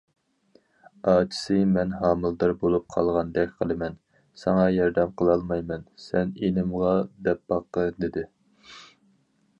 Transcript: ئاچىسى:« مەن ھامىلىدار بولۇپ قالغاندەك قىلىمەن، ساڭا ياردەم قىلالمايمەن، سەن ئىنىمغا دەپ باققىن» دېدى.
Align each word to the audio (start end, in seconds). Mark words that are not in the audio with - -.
ئاچىسى:« 1.09 1.57
مەن 1.73 1.91
ھامىلىدار 1.99 2.53
بولۇپ 2.63 2.87
قالغاندەك 2.95 3.53
قىلىمەن، 3.61 3.99
ساڭا 4.45 4.65
ياردەم 4.79 5.15
قىلالمايمەن، 5.23 5.85
سەن 6.07 6.33
ئىنىمغا 6.49 6.99
دەپ 7.29 7.45
باققىن» 7.55 7.97
دېدى. 8.07 8.25